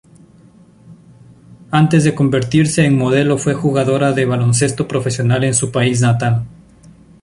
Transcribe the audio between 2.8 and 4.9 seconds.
en modelo fue jugadora de baloncesto